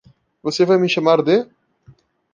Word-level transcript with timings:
Você 0.41 0.65
vai 0.65 0.79
me 0.79 0.89
chamar 0.89 1.21
de? 1.21 1.47